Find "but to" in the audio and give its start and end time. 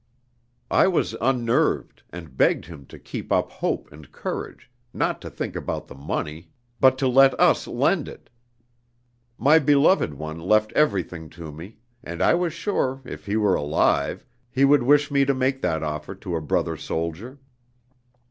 6.79-7.07